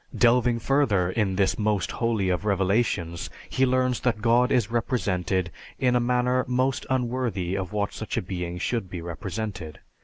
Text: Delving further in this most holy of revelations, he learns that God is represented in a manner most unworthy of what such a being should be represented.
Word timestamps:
Delving 0.17 0.57
further 0.57 1.11
in 1.11 1.35
this 1.35 1.59
most 1.59 1.91
holy 1.91 2.29
of 2.29 2.43
revelations, 2.43 3.29
he 3.51 3.67
learns 3.67 3.99
that 3.99 4.19
God 4.19 4.51
is 4.51 4.71
represented 4.71 5.51
in 5.77 5.95
a 5.95 5.99
manner 5.99 6.43
most 6.47 6.87
unworthy 6.89 7.55
of 7.55 7.71
what 7.71 7.93
such 7.93 8.17
a 8.17 8.21
being 8.23 8.57
should 8.57 8.89
be 8.89 8.99
represented. 8.99 9.77